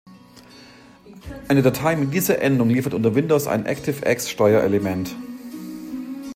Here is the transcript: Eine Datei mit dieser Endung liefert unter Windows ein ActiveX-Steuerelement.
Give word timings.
Eine 1.47 1.61
Datei 1.61 1.95
mit 1.95 2.11
dieser 2.11 2.41
Endung 2.41 2.69
liefert 2.71 2.95
unter 2.95 3.13
Windows 3.13 3.45
ein 3.45 3.67
ActiveX-Steuerelement. 3.67 5.11